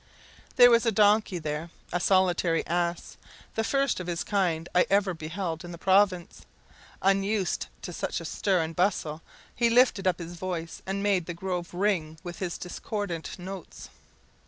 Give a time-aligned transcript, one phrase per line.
[0.55, 3.17] There was a donkey there a solitary ass
[3.53, 6.41] the first of his kind I ever beheld in the province.
[7.03, 9.21] Unused to such a stir and bustle,
[9.55, 13.91] he lifted up his voice, and made the grove ring with his discordant notes.